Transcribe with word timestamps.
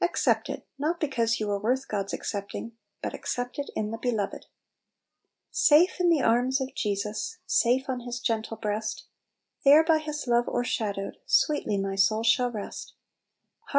Accepted, 0.00 0.64
not 0.76 0.98
be 0.98 1.06
cause 1.06 1.38
you 1.38 1.46
were 1.46 1.60
worth 1.60 1.86
God's 1.86 2.12
accepting; 2.12 2.72
but" 3.00 3.14
accepted 3.14 3.70
in 3.76 3.92
the 3.92 3.96
Beloved." 3.96 4.44
14 4.44 4.50
Little 4.50 4.58
Pillows. 4.58 5.92
"Safe 5.92 6.00
in 6.00 6.08
the 6.10 6.20
arms 6.20 6.60
of 6.60 6.74
Jesus, 6.74 7.38
Safe 7.46 7.88
on 7.88 8.00
His 8.00 8.18
gentle 8.18 8.56
breas*, 8.56 9.04
There, 9.64 9.84
by 9.84 9.98
His 9.98 10.26
love 10.26 10.48
o'ershadowed, 10.48 11.18
Sweetly 11.26 11.78
my 11.78 11.94
soul 11.94 12.24
shall 12.24 12.50
rest 12.50 12.94
Hark 13.68 13.76